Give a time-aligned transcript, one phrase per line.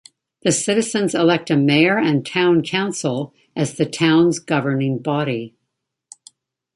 [0.41, 5.53] The citizens elect a Mayor and Town Council as the town's governing body.